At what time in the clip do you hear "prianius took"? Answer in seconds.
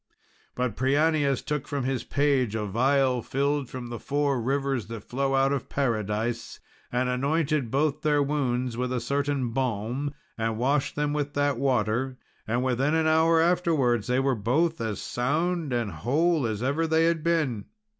0.75-1.67